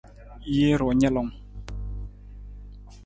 [0.53, 1.31] Jee ru nalung.